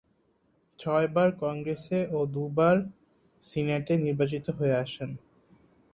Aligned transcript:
ছয়বার 0.79 1.29
কংগ্রেসে 1.41 1.99
ও 2.11 2.19
দুইবার 2.33 2.75
সিনেটে 3.43 3.93
নির্বাচিত 3.97 4.45
হয়ে 4.57 4.75
আসেন। 4.75 5.09